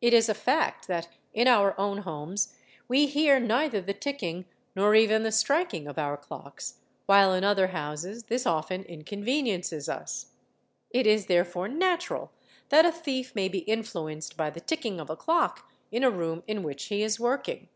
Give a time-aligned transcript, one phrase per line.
[0.00, 2.54] It is a fact that in our own homes
[2.86, 4.44] we hear neither the ticking
[4.76, 10.26] nor even the striking of our 'clocks, while in other houses this often inconveniences us;
[10.90, 12.30] it is there fore natural
[12.68, 16.44] that a thief may be influenced by the ticking of a clock in a room
[16.46, 17.68] in which he is working.